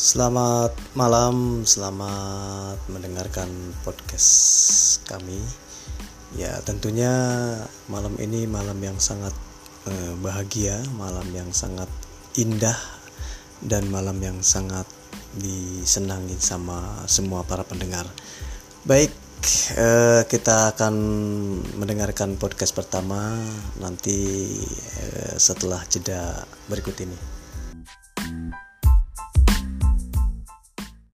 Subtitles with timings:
[0.00, 3.52] Selamat malam, selamat mendengarkan
[3.84, 4.32] podcast
[5.04, 5.36] kami.
[6.32, 7.12] Ya, tentunya
[7.84, 9.36] malam ini malam yang sangat
[9.84, 11.84] eh, bahagia, malam yang sangat
[12.32, 12.80] indah,
[13.60, 14.88] dan malam yang sangat
[15.36, 18.08] disenangi sama semua para pendengar.
[18.88, 19.12] Baik,
[19.76, 20.94] eh, kita akan
[21.76, 23.36] mendengarkan podcast pertama
[23.76, 24.48] nanti
[24.96, 27.39] eh, setelah jeda berikut ini.